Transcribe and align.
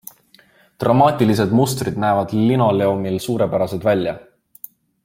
Dramaatilised 0.83 1.53
mustrid 1.59 2.01
näevad 2.05 2.35
linoleumil 2.47 3.21
suurepärased 3.27 3.89
välja. 3.93 4.17